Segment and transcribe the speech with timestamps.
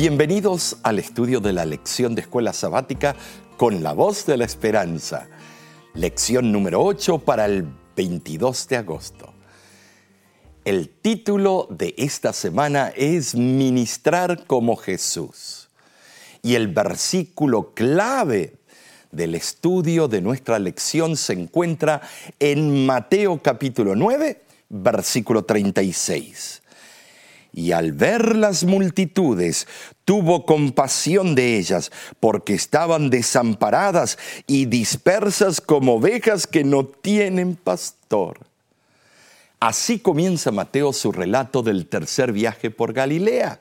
[0.00, 3.16] Bienvenidos al estudio de la lección de escuela sabática
[3.56, 5.26] con la voz de la esperanza.
[5.92, 7.66] Lección número 8 para el
[7.96, 9.34] 22 de agosto.
[10.64, 15.68] El título de esta semana es Ministrar como Jesús.
[16.42, 18.54] Y el versículo clave
[19.10, 22.02] del estudio de nuestra lección se encuentra
[22.38, 26.62] en Mateo capítulo 9, versículo 36
[27.58, 29.66] y al ver las multitudes
[30.04, 31.90] tuvo compasión de ellas,
[32.20, 38.38] porque estaban desamparadas y dispersas como ovejas que no tienen pastor.
[39.58, 43.60] Así comienza Mateo su relato del tercer viaje por Galilea,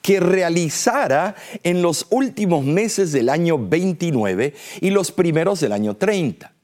[0.00, 6.55] que realizara en los últimos meses del año 29 y los primeros del año 30.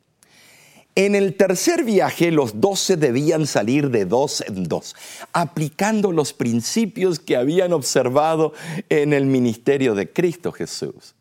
[0.95, 4.95] En el tercer viaje los doce debían salir de dos en dos,
[5.33, 8.53] aplicando los principios que habían observado
[8.91, 11.15] en el ministerio de Cristo Jesús.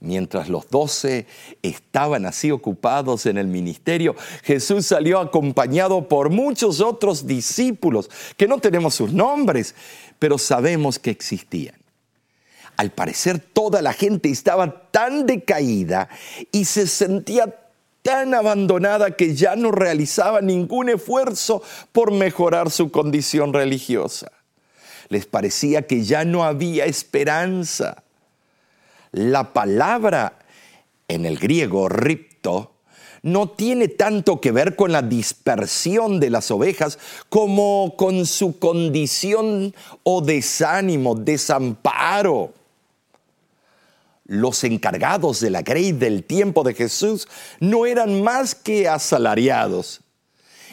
[0.00, 1.26] Mientras los doce
[1.62, 8.58] estaban así ocupados en el ministerio, Jesús salió acompañado por muchos otros discípulos, que no
[8.58, 9.76] tenemos sus nombres,
[10.18, 11.76] pero sabemos que existían.
[12.76, 16.08] Al parecer toda la gente estaba tan decaída
[16.52, 17.52] y se sentía
[18.08, 24.32] tan abandonada que ya no realizaba ningún esfuerzo por mejorar su condición religiosa.
[25.10, 28.02] Les parecía que ya no había esperanza.
[29.12, 30.38] La palabra
[31.06, 32.72] en el griego ripto
[33.20, 36.98] no tiene tanto que ver con la dispersión de las ovejas
[37.28, 42.54] como con su condición o desánimo, desamparo
[44.28, 47.26] los encargados de la grey del tiempo de Jesús
[47.58, 50.02] no eran más que asalariados.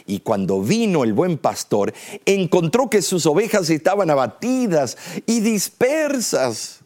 [0.06, 1.94] Y cuando vino el buen pastor,
[2.26, 6.82] encontró que sus ovejas estaban abatidas y dispersas.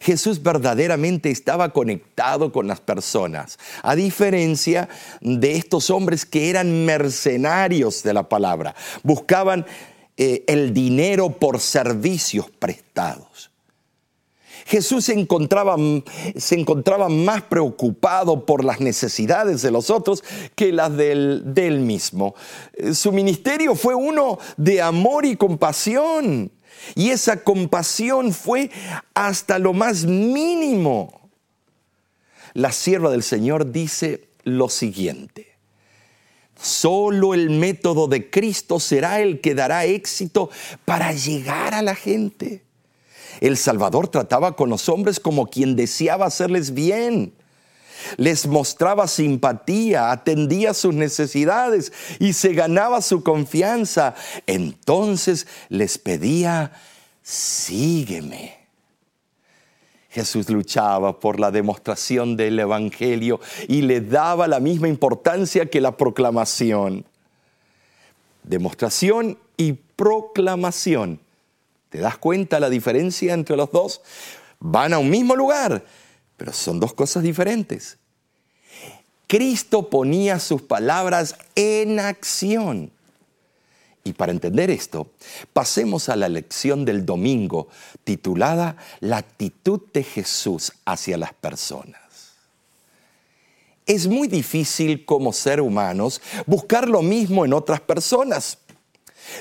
[0.00, 4.88] Jesús verdaderamente estaba conectado con las personas, a diferencia
[5.20, 9.66] de estos hombres que eran mercenarios de la palabra, buscaban
[10.16, 13.50] eh, el dinero por servicios prestados.
[14.68, 15.76] Jesús se encontraba,
[16.36, 20.22] se encontraba más preocupado por las necesidades de los otros
[20.54, 22.34] que las del, él mismo.
[22.92, 26.52] Su ministerio fue uno de amor y compasión.
[26.94, 28.70] Y esa compasión fue
[29.14, 31.30] hasta lo más mínimo.
[32.52, 35.56] La sierva del Señor dice lo siguiente.
[36.60, 40.50] Solo el método de Cristo será el que dará éxito
[40.84, 42.67] para llegar a la gente.
[43.40, 47.32] El Salvador trataba con los hombres como quien deseaba hacerles bien.
[48.16, 54.14] Les mostraba simpatía, atendía sus necesidades y se ganaba su confianza.
[54.46, 56.72] Entonces les pedía,
[57.22, 58.56] sígueme.
[60.10, 65.96] Jesús luchaba por la demostración del Evangelio y le daba la misma importancia que la
[65.96, 67.04] proclamación.
[68.42, 71.20] Demostración y proclamación
[71.90, 74.02] ¿Te das cuenta la diferencia entre los dos?
[74.60, 75.84] Van a un mismo lugar,
[76.36, 77.98] pero son dos cosas diferentes.
[79.26, 82.90] Cristo ponía sus palabras en acción.
[84.04, 85.10] Y para entender esto,
[85.52, 87.68] pasemos a la lección del domingo
[88.04, 92.00] titulada La actitud de Jesús hacia las personas.
[93.84, 98.58] Es muy difícil como ser humanos buscar lo mismo en otras personas.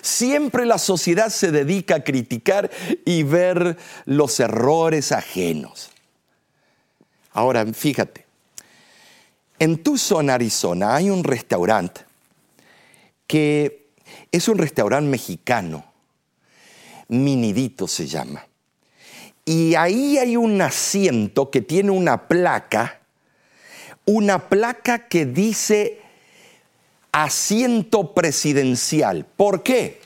[0.02, 2.70] Siempre la sociedad se dedica a criticar
[3.06, 5.90] y ver los errores ajenos.
[7.32, 8.26] Ahora, fíjate,
[9.60, 12.02] en Tucson, Arizona, hay un restaurante
[13.26, 13.88] que
[14.32, 15.86] es un restaurante mexicano,
[17.10, 18.46] Minidito se llama.
[19.46, 23.00] Y ahí hay un asiento que tiene una placa,
[24.06, 26.02] una placa que dice
[27.24, 29.26] asiento presidencial.
[29.26, 30.00] ¿Por qué?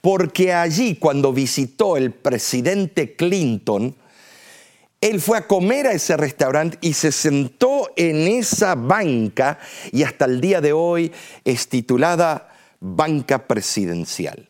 [0.00, 3.94] Porque allí cuando visitó el presidente Clinton,
[5.02, 9.58] él fue a comer a ese restaurante y se sentó en esa banca
[9.92, 11.12] y hasta el día de hoy
[11.44, 12.48] es titulada
[12.80, 14.48] banca presidencial.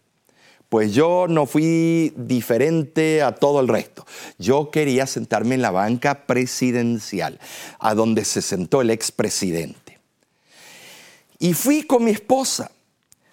[0.68, 4.06] Pues yo no fui diferente a todo el resto.
[4.38, 7.40] Yo quería sentarme en la banca presidencial,
[7.78, 9.85] a donde se sentó el expresidente.
[11.38, 12.70] Y fui con mi esposa.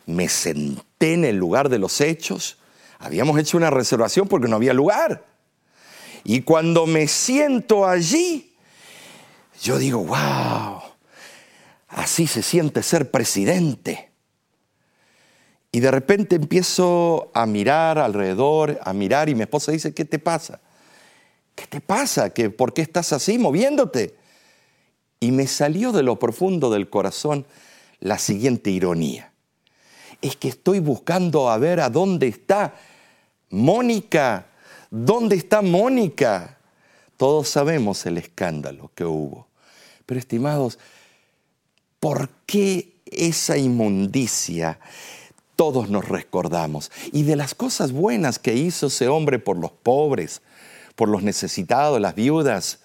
[0.06, 2.58] Me senté en el lugar de los hechos.
[3.00, 5.26] Habíamos hecho una reservación porque no había lugar.
[6.24, 8.56] Y cuando me siento allí,
[9.62, 10.82] yo digo, wow,
[11.90, 14.12] así se siente ser presidente.
[15.72, 20.20] Y de repente empiezo a mirar alrededor, a mirar y mi esposa dice, ¿qué te
[20.20, 20.62] pasa?
[21.56, 22.30] ¿Qué te pasa?
[22.30, 24.16] ¿Que, ¿Por qué estás así moviéndote?
[25.20, 27.46] Y me salió de lo profundo del corazón
[28.04, 29.32] la siguiente ironía.
[30.22, 32.76] Es que estoy buscando a ver a dónde está
[33.50, 34.48] Mónica.
[34.92, 36.58] ¿Dónde está Mónica?
[37.16, 39.48] Todos sabemos el escándalo que hubo.
[40.06, 40.80] Pero estimados,
[42.02, 44.80] ¿por qué esa inmundicia?
[45.56, 46.92] Todos nos recordamos.
[47.14, 50.42] Y de las cosas buenas que hizo ese hombre por los pobres,
[50.98, 52.80] por los necesitados, las viudas,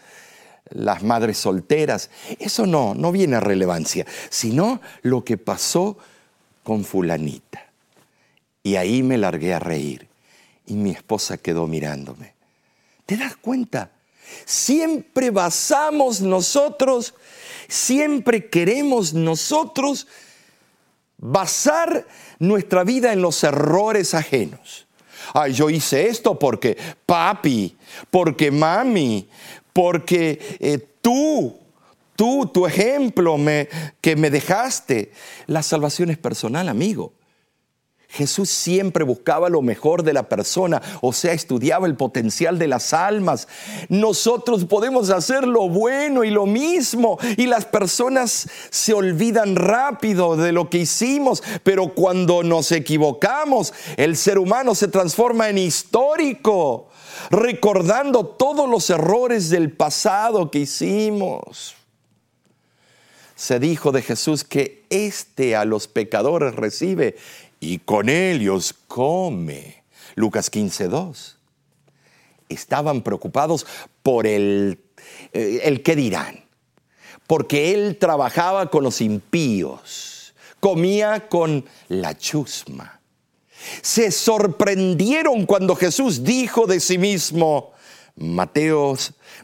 [0.70, 2.10] las madres solteras.
[2.38, 5.98] Eso no, no viene a relevancia, sino lo que pasó
[6.62, 7.64] con fulanita.
[8.62, 10.08] Y ahí me largué a reír
[10.66, 12.34] y mi esposa quedó mirándome.
[13.06, 13.90] ¿Te das cuenta?
[14.44, 17.14] Siempre basamos nosotros,
[17.68, 20.06] siempre queremos nosotros
[21.16, 22.06] basar
[22.38, 24.86] nuestra vida en los errores ajenos.
[25.34, 26.76] Ay, yo hice esto porque
[27.06, 27.76] papi,
[28.10, 29.28] porque mami,
[29.72, 31.56] porque eh, tú,
[32.16, 33.68] tú, tu ejemplo me,
[34.00, 35.12] que me dejaste.
[35.46, 37.12] La salvación es personal, amigo.
[38.10, 42.94] Jesús siempre buscaba lo mejor de la persona, o sea, estudiaba el potencial de las
[42.94, 43.48] almas.
[43.90, 50.52] Nosotros podemos hacer lo bueno y lo mismo, y las personas se olvidan rápido de
[50.52, 56.87] lo que hicimos, pero cuando nos equivocamos, el ser humano se transforma en histórico,
[57.30, 61.74] recordando todos los errores del pasado que hicimos.
[63.34, 67.16] Se dijo de Jesús que éste a los pecadores recibe
[67.60, 69.84] y con ellos come.
[70.14, 71.38] Lucas 15, 2.
[72.48, 73.66] Estaban preocupados
[74.02, 74.80] por el,
[75.32, 76.44] eh, el qué dirán,
[77.26, 82.97] porque él trabajaba con los impíos, comía con la chusma.
[83.82, 87.72] Se sorprendieron cuando Jesús dijo de sí mismo,
[88.16, 88.96] Mateo,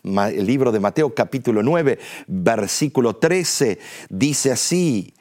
[0.02, 3.78] el libro de Mateo capítulo 9, versículo 13,
[4.08, 5.14] dice así,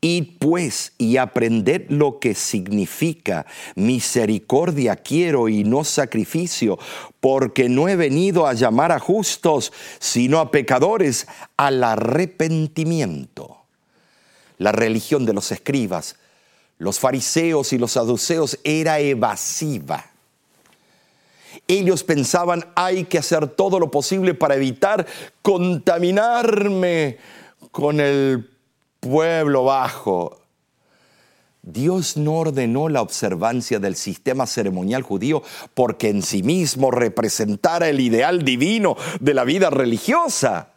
[0.00, 6.78] Id pues y aprended lo que significa misericordia quiero y no sacrificio,
[7.20, 11.26] porque no he venido a llamar a justos, sino a pecadores
[11.56, 13.64] al arrepentimiento.
[14.58, 16.16] La religión de los escribas,
[16.84, 20.04] los fariseos y los saduceos era evasiva.
[21.66, 25.06] Ellos pensaban hay que hacer todo lo posible para evitar
[25.40, 27.16] contaminarme
[27.70, 28.50] con el
[29.00, 30.42] pueblo bajo.
[31.62, 35.42] Dios no ordenó la observancia del sistema ceremonial judío
[35.72, 40.73] porque en sí mismo representara el ideal divino de la vida religiosa.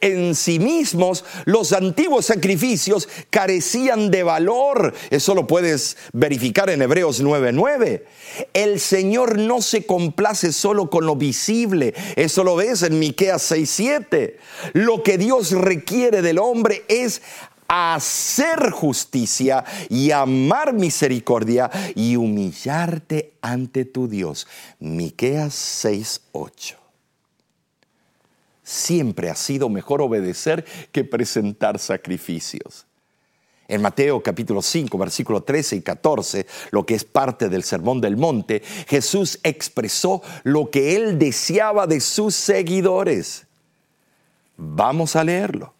[0.00, 4.94] En sí mismos los antiguos sacrificios carecían de valor.
[5.10, 8.04] Eso lo puedes verificar en Hebreos 9:9.
[8.52, 11.94] El Señor no se complace solo con lo visible.
[12.16, 14.38] Eso lo ves en Miqueas 6:7.
[14.72, 17.22] Lo que Dios requiere del hombre es
[17.68, 24.48] hacer justicia y amar misericordia y humillarte ante tu Dios.
[24.80, 26.79] Miqueas 6:8.
[28.70, 32.86] Siempre ha sido mejor obedecer que presentar sacrificios.
[33.66, 38.16] En Mateo capítulo 5, versículo 13 y 14, lo que es parte del Sermón del
[38.16, 43.46] Monte, Jesús expresó lo que él deseaba de sus seguidores.
[44.56, 45.74] Vamos a leerlo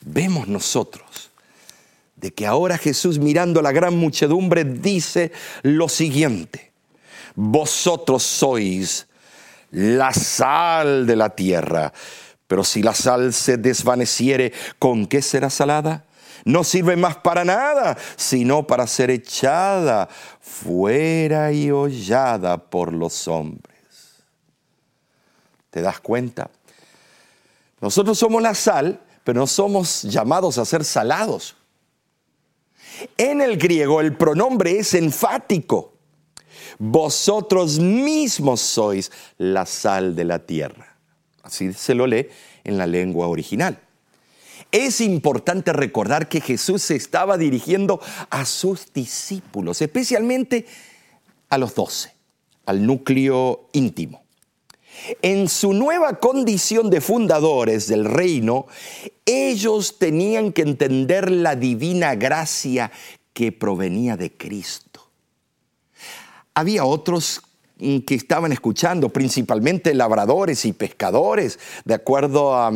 [0.00, 1.30] vemos nosotros
[2.16, 6.72] de que ahora Jesús mirando a la gran muchedumbre dice lo siguiente,
[7.34, 9.06] vosotros sois
[9.70, 11.92] la sal de la tierra,
[12.46, 16.04] pero si la sal se desvaneciere, ¿con qué será salada?
[16.44, 20.08] No sirve más para nada, sino para ser echada
[20.40, 23.76] fuera y hollada por los hombres.
[25.70, 26.50] ¿Te das cuenta?
[27.80, 31.56] Nosotros somos la sal, pero no somos llamados a ser salados.
[33.16, 35.99] En el griego el pronombre es enfático.
[36.82, 40.96] Vosotros mismos sois la sal de la tierra.
[41.42, 42.28] Así se lo lee
[42.64, 43.78] en la lengua original.
[44.72, 50.64] Es importante recordar que Jesús se estaba dirigiendo a sus discípulos, especialmente
[51.50, 52.14] a los doce,
[52.64, 54.22] al núcleo íntimo.
[55.20, 58.66] En su nueva condición de fundadores del reino,
[59.26, 62.90] ellos tenían que entender la divina gracia
[63.34, 64.89] que provenía de Cristo.
[66.60, 67.40] Había otros
[67.78, 72.70] que estaban escuchando, principalmente labradores y pescadores, de acuerdo a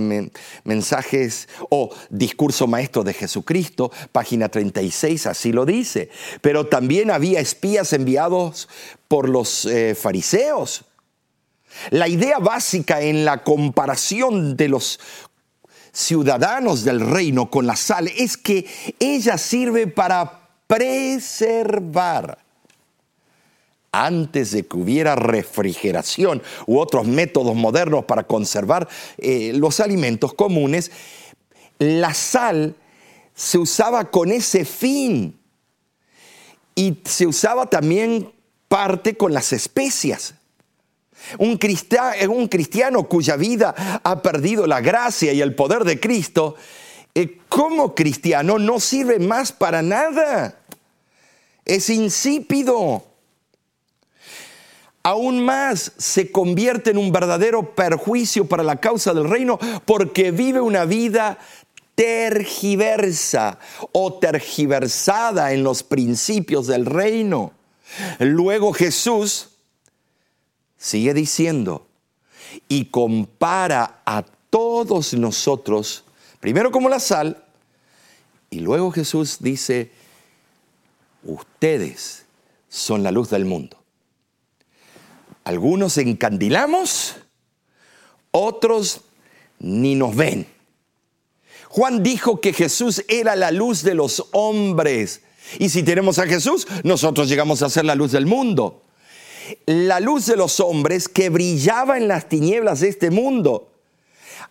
[0.65, 6.09] mensajes o discurso maestro de Jesucristo, página 36, así lo dice.
[6.41, 8.71] Pero también había espías enviados
[9.07, 10.87] por los eh, fariseos.
[11.91, 14.99] La idea básica en la comparación de los
[15.93, 18.65] ciudadanos del reino con la sal es que
[18.99, 22.44] ella sirve para preservar
[24.03, 30.91] antes de que hubiera refrigeración u otros métodos modernos para conservar eh, los alimentos comunes,
[31.79, 32.75] la sal
[33.35, 35.39] se usaba con ese fin
[36.75, 38.33] y se usaba también
[38.69, 40.35] parte con las especias.
[41.39, 46.57] Un cristiano, un cristiano cuya vida ha perdido la gracia y el poder de Cristo,
[47.15, 50.59] eh, como cristiano no sirve más para nada.
[51.65, 53.14] Es insípido
[55.05, 60.61] aún más se convierte en un verdadero perjuicio para la causa del reino porque vive
[60.61, 61.39] una vida
[61.95, 63.59] tergiversa
[63.93, 67.53] o tergiversada en los principios del reino.
[68.19, 69.51] Luego Jesús
[70.79, 71.87] sigue diciendo
[72.67, 76.05] y compara a todos nosotros,
[76.41, 77.45] primero como la sal,
[78.49, 79.93] y luego Jesús dice,
[81.25, 82.25] ustedes
[82.69, 83.84] son la luz del mundo.
[85.45, 87.17] Algunos encandilamos,
[88.31, 89.03] otros
[89.59, 90.47] ni nos ven.
[91.69, 95.23] Juan dijo que Jesús era la luz de los hombres.
[95.59, 98.83] Y si tenemos a Jesús, nosotros llegamos a ser la luz del mundo.
[99.67, 103.71] La luz de los hombres que brillaba en las tinieblas de este mundo.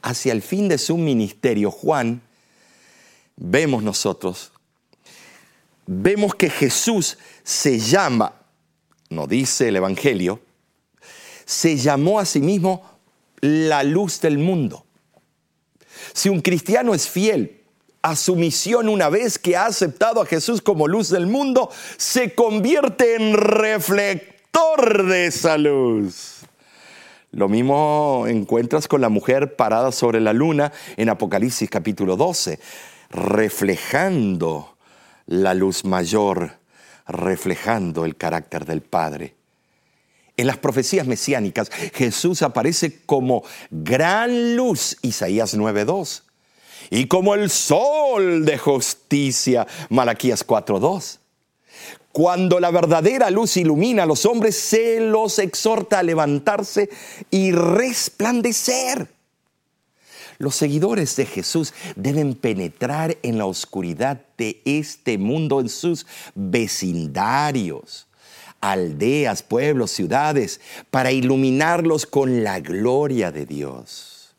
[0.02, 2.22] Hacia el fin de su ministerio, Juan,
[3.36, 4.52] vemos nosotros,
[5.86, 8.34] vemos que Jesús se llama,
[9.10, 10.42] no dice el Evangelio,
[11.46, 12.84] se llamó a sí mismo
[13.42, 14.86] la luz del mundo.
[16.14, 17.62] Si un cristiano es fiel
[18.02, 22.36] a su misión una vez que ha aceptado a Jesús como luz del mundo, se
[22.36, 26.42] convierte en reflector de esa luz.
[27.32, 32.60] Lo mismo encuentras con la mujer parada sobre la luna en Apocalipsis capítulo 12,
[33.10, 34.78] reflejando
[35.26, 36.52] la luz mayor,
[37.08, 39.34] reflejando el carácter del Padre.
[40.36, 46.24] En las profecías mesiánicas, Jesús aparece como gran luz, Isaías 9.2,
[46.90, 51.20] y como el sol de justicia, Malaquías 4.2.
[52.12, 56.90] Cuando la verdadera luz ilumina a los hombres, se los exhorta a levantarse
[57.30, 59.08] y resplandecer.
[60.40, 68.08] Los seguidores de Jesús deben penetrar en la oscuridad de este mundo, en sus vecindarios
[68.64, 74.34] aldeas, pueblos, ciudades, para iluminarlos con la gloria de Dios.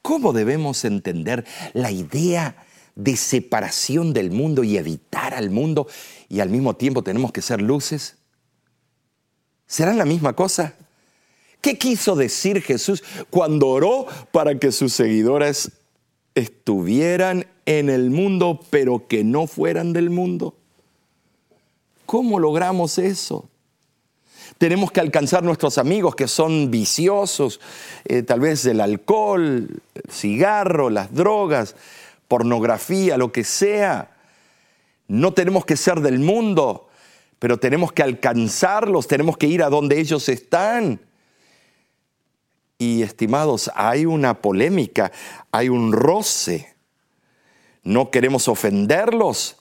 [0.00, 2.56] ¿Cómo debemos entender la idea
[2.94, 5.88] de separación del mundo y evitar al mundo
[6.28, 8.16] y al mismo tiempo tenemos que ser luces?
[9.66, 10.74] ¿Serán la misma cosa?
[11.60, 15.72] ¿Qué quiso decir Jesús cuando oró para que sus seguidores
[16.36, 20.56] estuvieran en el mundo pero que no fueran del mundo?
[22.06, 23.48] ¿Cómo logramos eso?
[24.58, 27.60] Tenemos que alcanzar nuestros amigos que son viciosos,
[28.04, 31.74] eh, tal vez el alcohol, el cigarro, las drogas,
[32.28, 34.16] pornografía, lo que sea.
[35.08, 36.88] No tenemos que ser del mundo,
[37.38, 41.00] pero tenemos que alcanzarlos, tenemos que ir a donde ellos están.
[42.78, 45.10] Y estimados, hay una polémica,
[45.52, 46.74] hay un roce.
[47.82, 49.56] No queremos ofenderlos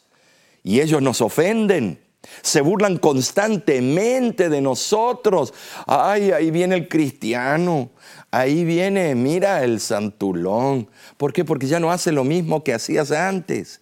[0.64, 2.03] y ellos nos ofenden.
[2.42, 5.54] Se burlan constantemente de nosotros.
[5.88, 7.92] Ay, ahí viene el cristiano.
[8.32, 10.90] Ahí viene, mira, el santulón.
[11.18, 11.46] ¿Por qué?
[11.46, 13.82] Porque ya no hace lo mismo que hacías antes.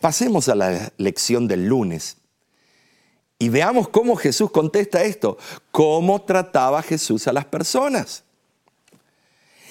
[0.00, 2.16] Pasemos a la lección del lunes
[3.38, 5.36] y veamos cómo Jesús contesta esto.
[5.70, 8.24] ¿Cómo trataba Jesús a las personas?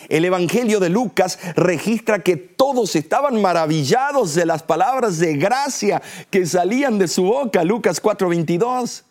[0.09, 6.45] El Evangelio de Lucas registra que todos estaban maravillados de las palabras de gracia que
[6.45, 9.03] salían de su boca, Lucas 4:22.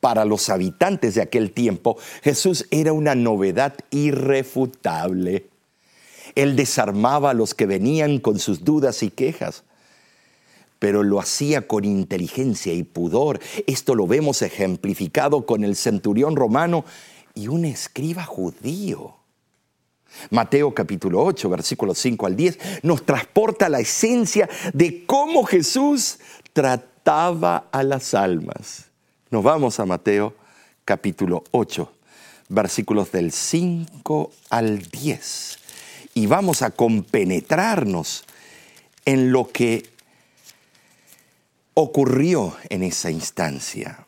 [0.00, 5.48] Para los habitantes de aquel tiempo, Jesús era una novedad irrefutable.
[6.36, 9.64] Él desarmaba a los que venían con sus dudas y quejas
[10.78, 13.40] pero lo hacía con inteligencia y pudor.
[13.66, 16.84] Esto lo vemos ejemplificado con el centurión romano
[17.38, 19.14] y un escriba judío.
[20.30, 26.18] Mateo capítulo 8, versículos 5 al 10, nos transporta la esencia de cómo Jesús
[26.52, 28.86] trataba a las almas.
[29.30, 30.34] Nos vamos a Mateo
[30.84, 31.92] capítulo 8,
[32.48, 35.58] versículos del 5 al 10.
[36.14, 38.24] Y vamos a compenetrarnos
[39.04, 39.88] en lo que
[41.74, 44.07] ocurrió en esa instancia.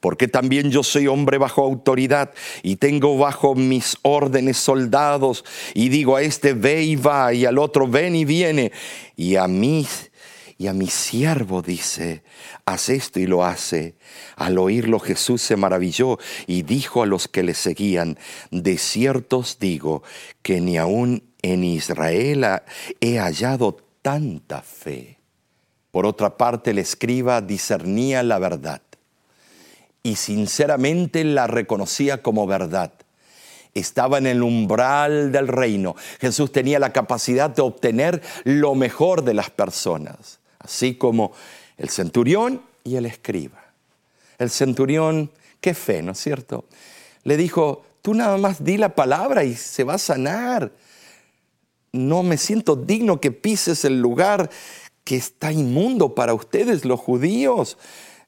[0.00, 6.16] porque también yo soy hombre bajo autoridad y tengo bajo mis órdenes soldados y digo
[6.16, 8.72] a este ve y va y al otro ven y viene
[9.16, 9.86] y a mí
[10.58, 12.22] y a mi siervo dice,
[12.64, 13.98] haz esto y lo hace.
[14.36, 18.18] Al oírlo Jesús se maravilló y dijo a los que le seguían,
[18.50, 20.02] de cierto os digo
[20.40, 22.46] que ni aun en Israel
[23.00, 25.18] he hallado tanta fe.
[25.90, 28.82] Por otra parte, el escriba discernía la verdad
[30.06, 32.92] y sinceramente la reconocía como verdad.
[33.74, 35.96] Estaba en el umbral del reino.
[36.20, 41.32] Jesús tenía la capacidad de obtener lo mejor de las personas, así como
[41.76, 43.64] el centurión y el escriba.
[44.38, 46.66] El centurión, qué fe, ¿no es cierto?
[47.24, 50.70] Le dijo, tú nada más di la palabra y se va a sanar.
[51.90, 54.50] No me siento digno que pises el lugar
[55.02, 57.76] que está inmundo para ustedes, los judíos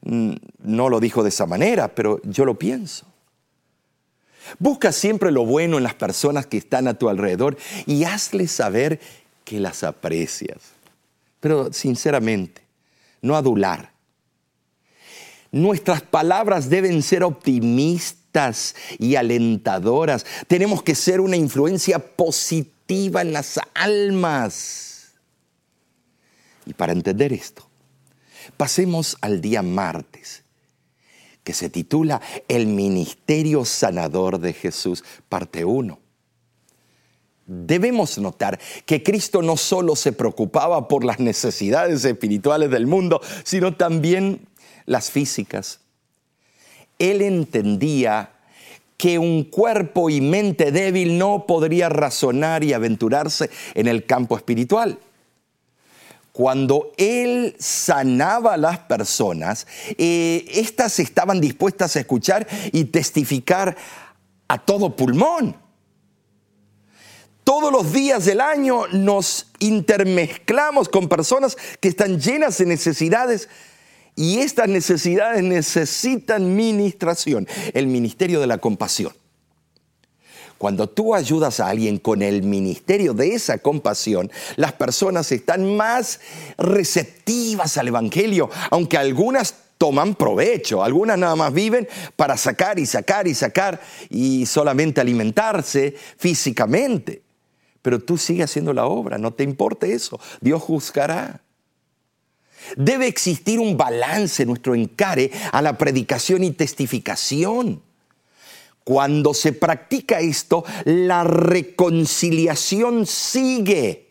[0.01, 3.05] no lo dijo de esa manera, pero yo lo pienso.
[4.57, 8.99] Busca siempre lo bueno en las personas que están a tu alrededor y hazles saber
[9.43, 10.57] que las aprecias.
[11.39, 12.61] Pero sinceramente,
[13.21, 13.91] no adular.
[15.51, 20.25] Nuestras palabras deben ser optimistas y alentadoras.
[20.47, 25.13] Tenemos que ser una influencia positiva en las almas.
[26.65, 27.68] Y para entender esto,
[28.57, 30.43] Pasemos al día martes,
[31.43, 35.99] que se titula El Ministerio Sanador de Jesús, parte 1.
[37.45, 43.75] Debemos notar que Cristo no solo se preocupaba por las necesidades espirituales del mundo, sino
[43.75, 44.47] también
[44.85, 45.79] las físicas.
[46.99, 48.33] Él entendía
[48.97, 54.99] que un cuerpo y mente débil no podría razonar y aventurarse en el campo espiritual
[56.39, 63.75] cuando él sanaba a las personas, eh, estas estaban dispuestas a escuchar y testificar
[64.47, 65.57] a todo pulmón.
[67.43, 73.49] Todos los días del año nos intermezclamos con personas que están llenas de necesidades
[74.15, 79.11] y estas necesidades necesitan ministración, el ministerio de la compasión.
[80.59, 86.19] Cuando tú ayudas a alguien con el ministerio de esa compasión, las personas están más
[86.57, 93.25] receptivas al Evangelio, aunque algunas toman provecho, algunas nada más viven para sacar y sacar
[93.25, 97.21] y sacar y solamente alimentarse físicamente.
[97.81, 101.41] Pero tú sigues haciendo la obra, no te importe eso, Dios juzgará.
[102.75, 107.81] Debe existir un balance en nuestro encare a la predicación y testificación.
[108.83, 114.09] Cuando se practica esto, la reconciliación sigue.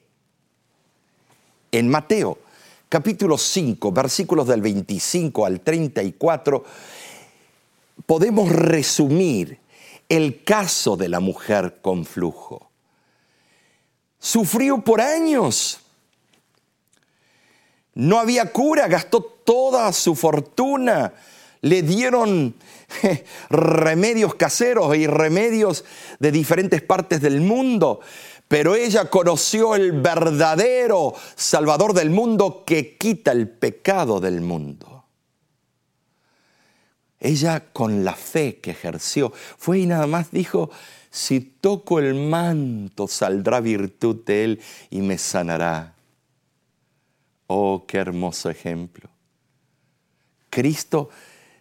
[1.73, 2.39] En Mateo
[2.89, 6.65] capítulo 5, versículos del 25 al 34,
[8.07, 9.59] podemos resumir
[10.09, 12.71] el caso de la mujer con flujo.
[14.19, 15.81] Sufrió por años.
[17.95, 21.13] No había cura, gastó toda su fortuna
[21.61, 22.55] le dieron
[23.51, 25.85] remedios caseros y remedios
[26.19, 28.01] de diferentes partes del mundo,
[28.47, 35.05] pero ella conoció el verdadero Salvador del mundo que quita el pecado del mundo.
[37.21, 40.71] Ella con la fe que ejerció fue y nada más dijo,
[41.11, 45.95] si toco el manto saldrá virtud de él y me sanará.
[47.49, 49.09] Oh, qué hermoso ejemplo.
[50.51, 51.11] Cristo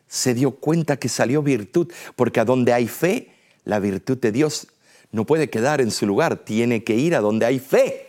[0.08, 4.68] se dio cuenta que salió virtud, porque a donde hay fe, la virtud de Dios
[5.12, 8.08] no puede quedar en su lugar, tiene que ir a donde hay fe.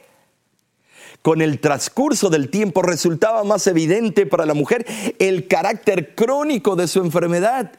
[1.22, 4.86] Con el transcurso del tiempo resultaba más evidente para la mujer
[5.18, 7.72] el carácter crónico de su enfermedad.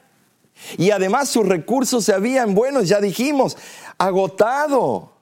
[0.78, 3.58] Y además sus recursos se habían, bueno, ya dijimos,
[3.98, 5.14] agotado.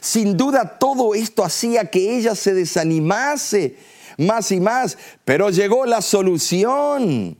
[0.00, 3.76] Sin duda todo esto hacía que ella se desanimase
[4.18, 7.38] más y más, pero llegó la solución.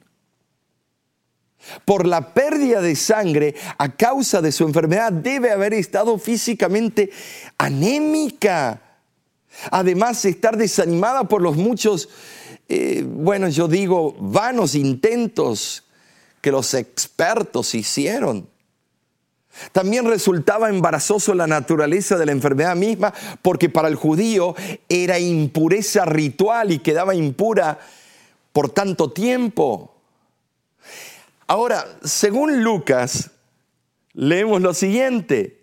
[1.84, 7.10] Por la pérdida de sangre a causa de su enfermedad, debe haber estado físicamente
[7.58, 8.80] anémica.
[9.70, 12.08] Además de estar desanimada por los muchos,
[12.68, 15.84] eh, bueno, yo digo, vanos intentos
[16.40, 18.48] que los expertos hicieron.
[19.72, 24.54] También resultaba embarazoso la naturaleza de la enfermedad misma porque para el judío
[24.88, 27.78] era impureza ritual y quedaba impura
[28.52, 29.93] por tanto tiempo.
[31.46, 33.30] Ahora, según Lucas,
[34.12, 35.62] leemos lo siguiente.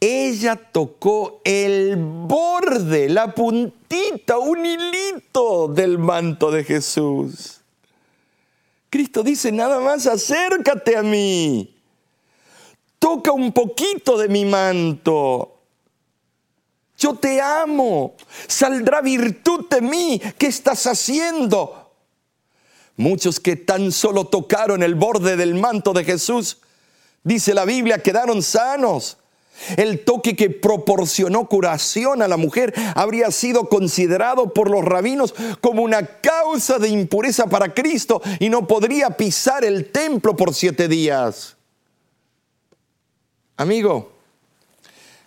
[0.00, 7.60] Ella tocó el borde, la puntita, un hilito del manto de Jesús.
[8.90, 11.74] Cristo dice, nada más acércate a mí.
[12.98, 15.60] Toca un poquito de mi manto.
[16.98, 18.14] Yo te amo.
[18.46, 20.20] Saldrá virtud de mí.
[20.38, 21.81] ¿Qué estás haciendo?
[22.96, 26.58] Muchos que tan solo tocaron el borde del manto de Jesús,
[27.24, 29.18] dice la Biblia, quedaron sanos.
[29.76, 35.82] El toque que proporcionó curación a la mujer habría sido considerado por los rabinos como
[35.82, 41.56] una causa de impureza para Cristo y no podría pisar el templo por siete días.
[43.56, 44.10] Amigo,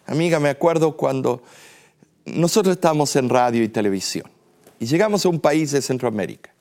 [0.07, 1.43] amiga, me acuerdo cuando
[2.25, 4.29] nosotros estábamos en radio y televisión
[4.79, 6.54] y llegamos a un país de Centroamérica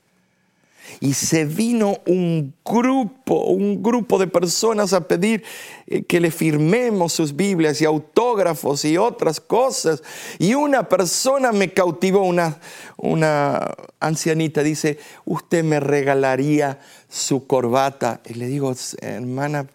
[0.99, 5.43] y se vino un grupo, un grupo de personas a pedir
[5.87, 10.03] eh, que le firmemos sus Biblias y autógrafos y otras cosas.
[10.39, 12.59] Y una persona me cautivó, una,
[12.97, 18.21] una ancianita, dice, usted me regalaría su corbata.
[18.25, 19.67] Y le digo, hermana,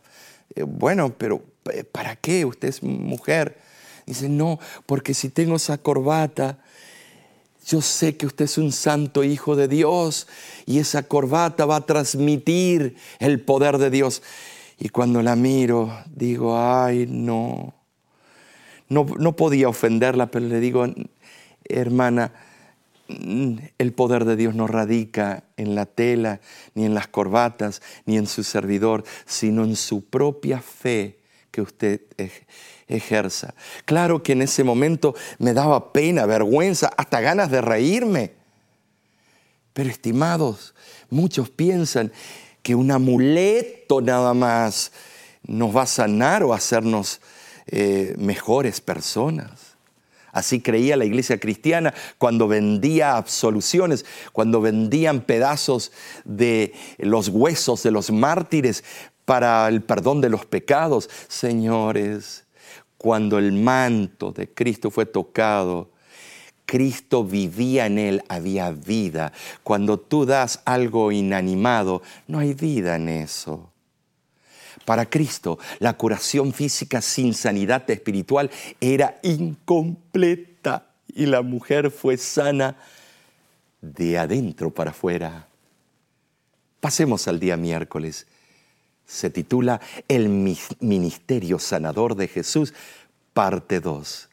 [0.54, 1.42] eh, bueno, pero
[1.72, 2.44] eh, ¿para qué?
[2.44, 3.58] Usted es mujer.
[4.06, 6.58] Dice, no, porque si tengo esa corbata,
[7.66, 10.26] yo sé que usted es un santo hijo de Dios
[10.66, 14.22] y esa corbata va a transmitir el poder de Dios.
[14.78, 17.74] Y cuando la miro, digo, ay, no.
[18.88, 20.84] No, no podía ofenderla, pero le digo,
[21.64, 22.32] hermana,
[23.78, 26.40] el poder de Dios no radica en la tela,
[26.74, 31.19] ni en las corbatas, ni en su servidor, sino en su propia fe
[31.50, 32.00] que usted
[32.88, 33.54] ejerza.
[33.84, 38.32] Claro que en ese momento me daba pena, vergüenza, hasta ganas de reírme.
[39.72, 40.74] Pero estimados,
[41.08, 42.12] muchos piensan
[42.62, 44.92] que un amuleto nada más
[45.42, 47.20] nos va a sanar o hacernos
[47.66, 49.70] eh, mejores personas.
[50.32, 55.90] Así creía la iglesia cristiana cuando vendía absoluciones, cuando vendían pedazos
[56.24, 58.84] de los huesos de los mártires
[59.30, 61.08] para el perdón de los pecados.
[61.28, 62.46] Señores,
[62.98, 65.92] cuando el manto de Cristo fue tocado,
[66.66, 69.32] Cristo vivía en él, había vida.
[69.62, 73.70] Cuando tú das algo inanimado, no hay vida en eso.
[74.84, 82.78] Para Cristo, la curación física sin sanidad espiritual era incompleta y la mujer fue sana
[83.80, 85.46] de adentro para afuera.
[86.80, 88.26] Pasemos al día miércoles
[89.10, 92.72] se titula El Ministerio Sanador de Jesús,
[93.32, 94.28] parte 2.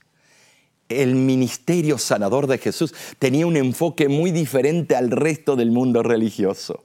[0.88, 6.84] El ministerio sanador de Jesús tenía un enfoque muy diferente al resto del mundo religioso.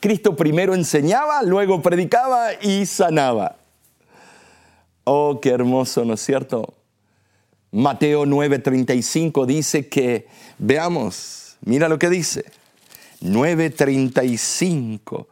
[0.00, 3.56] Cristo primero enseñaba, luego predicaba y sanaba.
[5.02, 6.74] Oh, qué hermoso, ¿no es cierto?
[7.72, 10.28] Mateo 9:35 dice que,
[10.58, 12.44] veamos, mira lo que dice.
[13.20, 15.26] 9:35.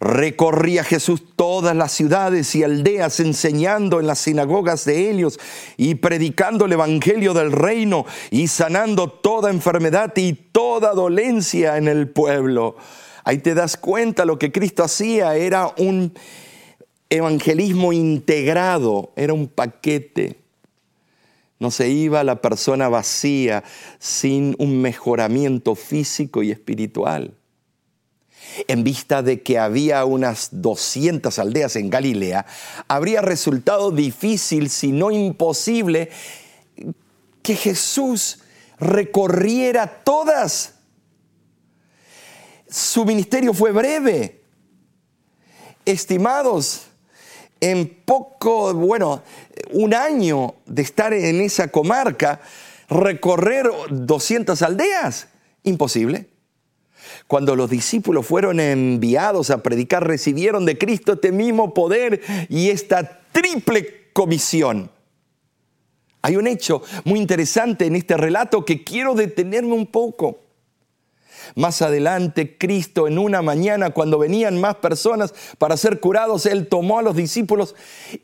[0.00, 5.40] Recorría Jesús todas las ciudades y aldeas enseñando en las sinagogas de Helios
[5.76, 12.08] y predicando el Evangelio del reino y sanando toda enfermedad y toda dolencia en el
[12.08, 12.76] pueblo.
[13.24, 16.14] Ahí te das cuenta lo que Cristo hacía era un
[17.10, 20.36] evangelismo integrado, era un paquete.
[21.58, 23.64] No se iba la persona vacía
[23.98, 27.37] sin un mejoramiento físico y espiritual
[28.66, 32.46] en vista de que había unas 200 aldeas en Galilea,
[32.88, 36.10] habría resultado difícil, si no imposible,
[37.42, 38.40] que Jesús
[38.78, 40.74] recorriera todas.
[42.68, 44.42] Su ministerio fue breve.
[45.84, 46.82] Estimados,
[47.60, 49.22] en poco, bueno,
[49.72, 52.40] un año de estar en esa comarca,
[52.88, 55.28] recorrer 200 aldeas,
[55.62, 56.28] imposible.
[57.26, 63.22] Cuando los discípulos fueron enviados a predicar, recibieron de Cristo este mismo poder y esta
[63.32, 64.90] triple comisión.
[66.22, 70.40] Hay un hecho muy interesante en este relato que quiero detenerme un poco.
[71.54, 76.98] Más adelante, Cristo en una mañana, cuando venían más personas para ser curados, Él tomó
[76.98, 77.74] a los discípulos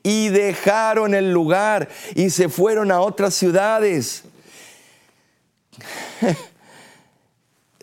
[0.02, 4.24] y dejaron el lugar y se fueron a otras ciudades.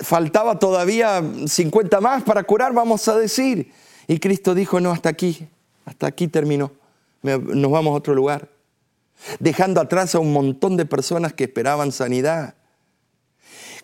[0.02, 3.72] Faltaba todavía 50 más para curar, vamos a decir.
[4.08, 5.48] Y Cristo dijo, no, hasta aquí,
[5.86, 6.72] hasta aquí terminó.
[7.22, 8.50] Nos vamos a otro lugar.
[9.40, 12.56] Dejando atrás a un montón de personas que esperaban sanidad.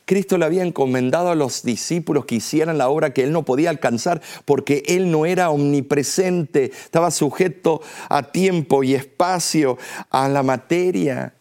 [0.08, 3.70] Cristo le había encomendado a los discípulos que hicieran la obra que él no podía
[3.70, 9.78] alcanzar porque él no era omnipresente, estaba sujeto a tiempo y espacio,
[10.10, 11.34] a la materia.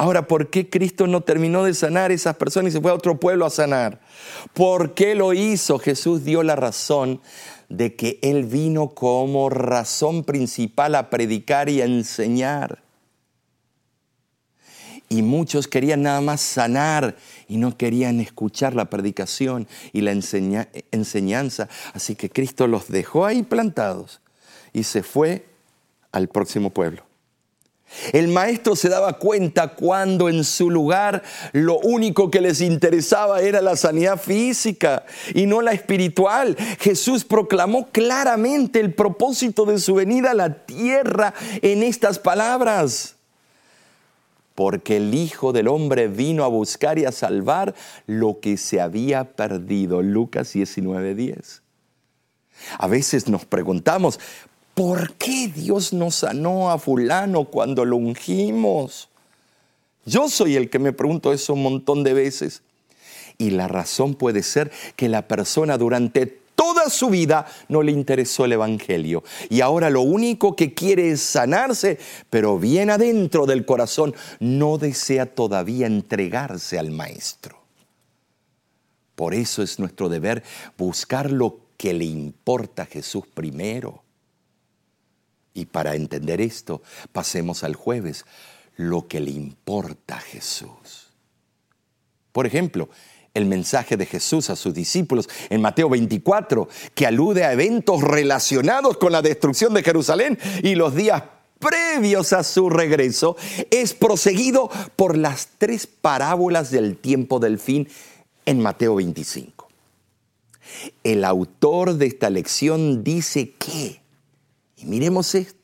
[0.00, 2.94] Ahora, ¿por qué Cristo no terminó de sanar a esas personas y se fue a
[2.94, 4.00] otro pueblo a sanar?
[4.54, 5.78] ¿Por qué lo hizo?
[5.78, 7.20] Jesús dio la razón
[7.68, 12.82] de que Él vino como razón principal a predicar y a enseñar
[15.10, 21.68] y muchos querían nada más sanar y no querían escuchar la predicación y la enseñanza.
[21.92, 24.22] Así que Cristo los dejó ahí plantados
[24.72, 25.44] y se fue
[26.10, 27.09] al próximo pueblo.
[28.12, 31.22] El maestro se daba cuenta cuando en su lugar
[31.52, 36.56] lo único que les interesaba era la sanidad física y no la espiritual.
[36.78, 43.16] Jesús proclamó claramente el propósito de su venida a la tierra en estas palabras
[44.60, 47.74] porque el Hijo del Hombre vino a buscar y a salvar
[48.06, 50.02] lo que se había perdido.
[50.02, 51.62] Lucas 19:10.
[52.78, 54.20] A veces nos preguntamos,
[54.74, 59.08] ¿por qué Dios no sanó a fulano cuando lo ungimos?
[60.06, 62.62] Yo soy el que me pregunto eso un montón de veces.
[63.38, 68.44] Y la razón puede ser que la persona durante toda su vida no le interesó
[68.44, 69.24] el Evangelio.
[69.48, 75.24] Y ahora lo único que quiere es sanarse, pero bien adentro del corazón no desea
[75.24, 77.60] todavía entregarse al Maestro.
[79.14, 80.42] Por eso es nuestro deber
[80.76, 84.02] buscar lo que le importa a Jesús primero.
[85.54, 86.82] Y para entender esto,
[87.12, 88.24] pasemos al jueves,
[88.76, 91.08] lo que le importa a Jesús.
[92.32, 92.88] Por ejemplo,
[93.34, 98.96] el mensaje de Jesús a sus discípulos en Mateo 24, que alude a eventos relacionados
[98.96, 101.22] con la destrucción de Jerusalén y los días
[101.58, 103.36] previos a su regreso,
[103.70, 107.88] es proseguido por las tres parábolas del tiempo del fin
[108.46, 109.68] en Mateo 25.
[111.04, 113.99] El autor de esta lección dice que,
[114.80, 115.60] y miremos esto,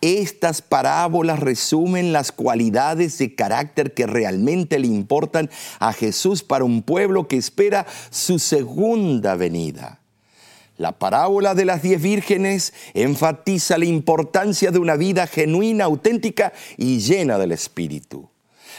[0.00, 6.82] estas parábolas resumen las cualidades de carácter que realmente le importan a Jesús para un
[6.82, 10.00] pueblo que espera su segunda venida.
[10.76, 16.98] La parábola de las diez vírgenes enfatiza la importancia de una vida genuina, auténtica y
[16.98, 18.28] llena del Espíritu.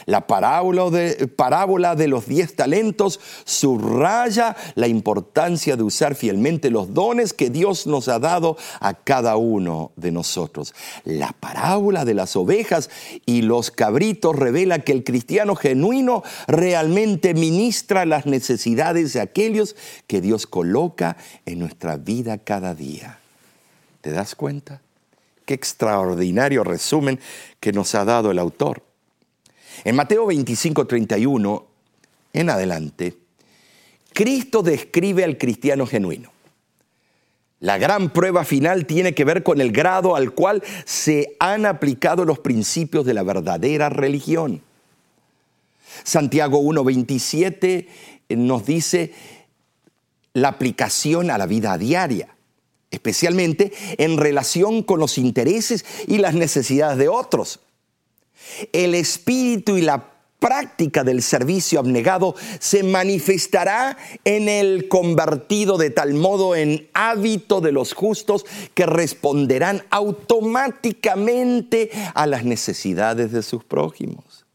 [0.05, 6.93] La parábola de, parábola de los diez talentos subraya la importancia de usar fielmente los
[6.93, 10.73] dones que Dios nos ha dado a cada uno de nosotros.
[11.03, 12.89] La parábola de las ovejas
[13.25, 19.75] y los cabritos revela que el cristiano genuino realmente ministra las necesidades de aquellos
[20.07, 23.19] que Dios coloca en nuestra vida cada día.
[24.01, 24.81] ¿Te das cuenta?
[25.45, 27.19] Qué extraordinario resumen
[27.59, 28.83] que nos ha dado el autor.
[29.83, 31.65] En Mateo 25, 31
[32.33, 33.17] en adelante,
[34.13, 36.31] Cristo describe al cristiano genuino.
[37.59, 42.25] La gran prueba final tiene que ver con el grado al cual se han aplicado
[42.25, 44.61] los principios de la verdadera religión.
[46.03, 47.87] Santiago 1.27
[48.29, 49.13] nos dice
[50.33, 52.35] la aplicación a la vida diaria,
[52.91, 57.61] especialmente en relación con los intereses y las necesidades de otros.
[58.71, 66.13] El espíritu y la práctica del servicio abnegado se manifestará en el convertido de tal
[66.13, 74.45] modo en hábito de los justos que responderán automáticamente a las necesidades de sus prójimos.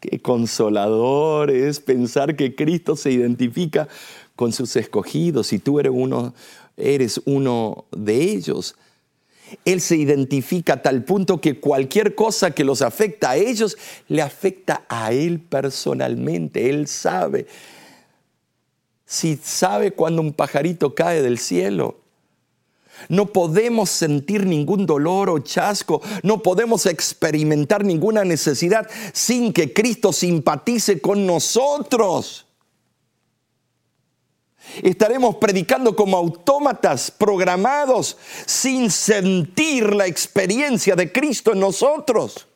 [0.00, 3.88] Qué consolador es pensar que Cristo se identifica
[4.34, 6.34] con sus escogidos y tú eres uno,
[6.76, 8.76] eres uno de ellos.
[9.64, 13.76] Él se identifica a tal punto que cualquier cosa que los afecta a ellos
[14.08, 16.68] le afecta a Él personalmente.
[16.68, 17.46] Él sabe.
[19.04, 22.00] Si sabe cuando un pajarito cae del cielo,
[23.08, 30.12] no podemos sentir ningún dolor o chasco, no podemos experimentar ninguna necesidad sin que Cristo
[30.12, 32.45] simpatice con nosotros.
[34.82, 42.46] Estaremos predicando como autómatas programados sin sentir la experiencia de Cristo en nosotros.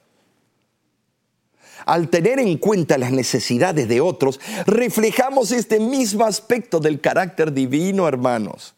[1.87, 8.07] Al tener en cuenta las necesidades de otros, reflejamos este mismo aspecto del carácter divino,
[8.07, 8.75] hermanos.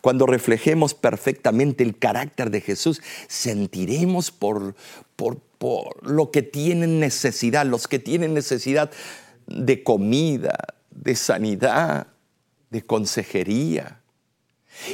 [0.00, 4.74] Cuando reflejemos perfectamente el carácter de Jesús, sentiremos por,
[5.14, 8.90] por, por, lo que tienen necesidad, los que tienen necesidad
[9.46, 10.56] de comida,
[10.90, 12.08] de sanidad,
[12.74, 14.00] de consejería.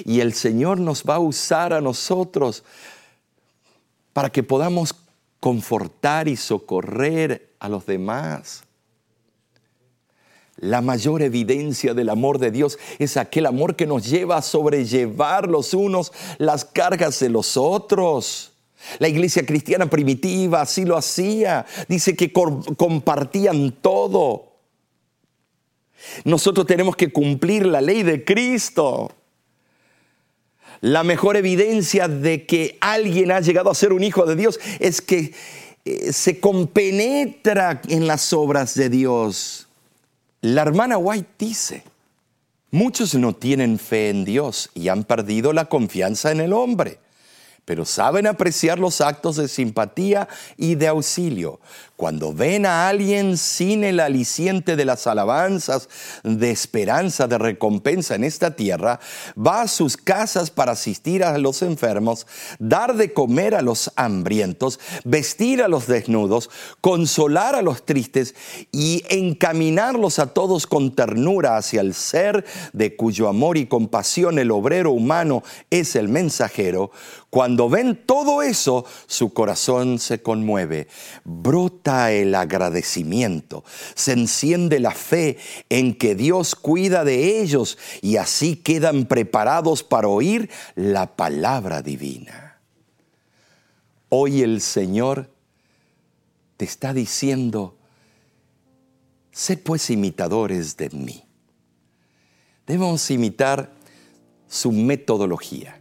[0.04, 2.62] Y el Señor nos va a usar a nosotros
[4.12, 4.94] para que podamos
[5.40, 8.64] confortar y socorrer a los demás.
[10.58, 15.48] La mayor evidencia del amor de Dios es aquel amor que nos lleva a sobrellevar
[15.48, 18.52] los unos las cargas de los otros.
[18.98, 21.64] La iglesia cristiana primitiva así lo hacía.
[21.88, 24.49] Dice que compartían todo.
[26.24, 29.12] Nosotros tenemos que cumplir la ley de Cristo.
[30.80, 35.02] La mejor evidencia de que alguien ha llegado a ser un hijo de Dios es
[35.02, 35.34] que
[35.84, 39.68] eh, se compenetra en las obras de Dios.
[40.40, 41.82] La hermana White dice,
[42.70, 46.98] muchos no tienen fe en Dios y han perdido la confianza en el hombre
[47.70, 51.60] pero saben apreciar los actos de simpatía y de auxilio.
[52.00, 55.90] Cuando ven a alguien sin el aliciente de las alabanzas,
[56.24, 59.00] de esperanza, de recompensa en esta tierra,
[59.36, 62.26] va a sus casas para asistir a los enfermos,
[62.58, 66.48] dar de comer a los hambrientos, vestir a los desnudos,
[66.80, 68.34] consolar a los tristes
[68.72, 74.52] y encaminarlos a todos con ternura hacia el ser de cuyo amor y compasión el
[74.52, 76.92] obrero humano es el mensajero,
[77.30, 80.88] cuando ven todo eso, su corazón se conmueve,
[81.24, 88.56] brota el agradecimiento, se enciende la fe en que Dios cuida de ellos y así
[88.56, 92.58] quedan preparados para oír la palabra divina.
[94.08, 95.30] Hoy el Señor
[96.56, 97.76] te está diciendo,
[99.32, 101.24] sé pues imitadores de mí.
[102.66, 103.72] Debemos imitar
[104.48, 105.80] su metodología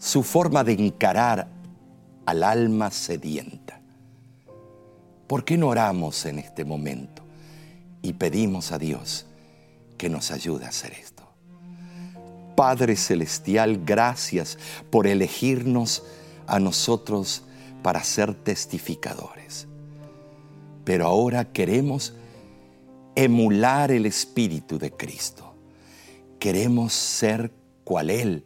[0.00, 1.46] su forma de encarar
[2.24, 3.79] al alma sedienta.
[5.30, 7.22] ¿Por qué no oramos en este momento
[8.02, 9.26] y pedimos a Dios
[9.96, 11.22] que nos ayude a hacer esto?
[12.56, 14.58] Padre Celestial, gracias
[14.90, 16.02] por elegirnos
[16.48, 17.44] a nosotros
[17.80, 19.68] para ser testificadores.
[20.82, 22.12] Pero ahora queremos
[23.14, 25.54] emular el Espíritu de Cristo.
[26.40, 27.52] Queremos ser
[27.84, 28.44] cual Él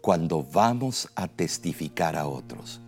[0.00, 2.81] cuando vamos a testificar a otros.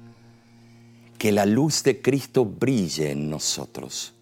[1.24, 4.12] Que la luz de Cristo brille en nosotros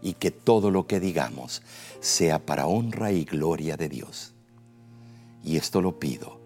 [0.00, 1.60] y que todo lo que digamos
[2.00, 4.32] sea para honra y gloria de Dios.
[5.44, 6.40] Y esto lo pido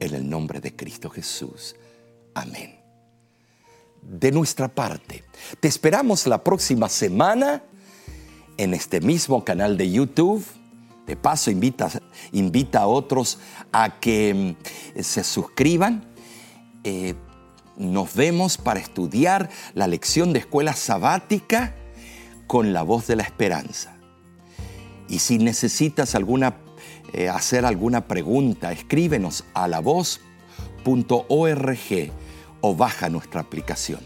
[0.00, 1.76] en el nombre de Cristo Jesús.
[2.34, 2.80] Amén.
[4.02, 5.22] De nuestra parte,
[5.60, 7.62] te esperamos la próxima semana
[8.56, 10.44] en este mismo canal de YouTube
[11.06, 11.88] de paso, invita,
[12.32, 13.38] invita a otros
[13.70, 14.56] a que
[14.96, 16.12] mm, se suscriban.
[16.82, 17.14] Eh,
[17.78, 21.74] nos vemos para estudiar la lección de escuela sabática
[22.46, 23.96] con la voz de la esperanza.
[25.08, 26.14] Y si necesitas
[27.12, 30.20] eh, hacer alguna pregunta, escríbenos a la voz.org
[32.60, 34.00] o baja nuestra aplicación.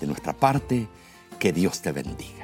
[0.00, 0.86] De nuestra parte,
[1.38, 2.35] que Dios te bendiga.